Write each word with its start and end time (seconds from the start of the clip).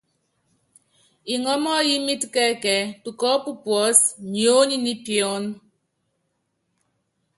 Ŋɔɔ́ 1.41 1.57
mɔ́ɔyimɛt 1.63 2.21
kɛ 2.33 2.41
ɛkɛɛ́, 2.51 2.79
tukɔɔp 3.03 3.45
puɔ́sɛ́ 3.63 4.13
niony 4.33 4.75
ni 4.83 4.93
piɔ́n. 5.03 5.43